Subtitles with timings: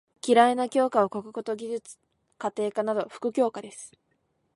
[0.25, 1.99] 嫌いな教科は国語と技術・
[2.39, 3.91] 家庭科など副教科です。